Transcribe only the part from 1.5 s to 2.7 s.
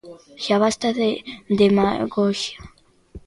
demagoxia!